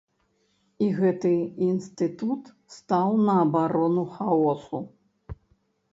І 0.85 0.87
гэты 0.99 1.33
інстытут 1.67 2.43
стаў 2.79 3.09
на 3.27 3.37
абарону 3.45 4.03
хаосу! 4.19 4.85